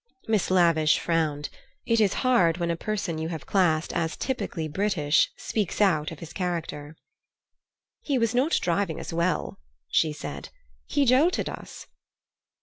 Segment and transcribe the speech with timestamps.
[0.27, 1.49] Miss Lavish frowned.
[1.85, 6.17] It is hard when a person you have classed as typically British speaks out of
[6.17, 6.95] his character.
[7.99, 9.59] "He was not driving us well,"
[9.89, 10.49] she said.
[10.87, 11.85] "He jolted us."